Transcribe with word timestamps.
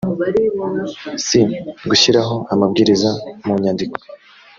c 1.25 1.27
gushyiraho 1.89 2.35
amabwiriza 2.53 3.09
mu 3.45 3.53
nyandiko 3.63 3.97